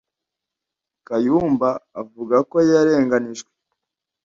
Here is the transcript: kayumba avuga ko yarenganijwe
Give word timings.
kayumba 1.07 1.69
avuga 2.01 2.35
ko 2.49 2.57
yarenganijwe 2.71 3.51